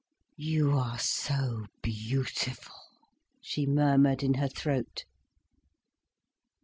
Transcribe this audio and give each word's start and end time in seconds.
"You 0.37 0.71
are 0.79 0.97
so 0.97 1.67
beautiful," 1.83 2.73
she 3.39 3.67
murmured 3.67 4.23
in 4.23 4.33
her 4.33 4.47
throat. 4.49 5.05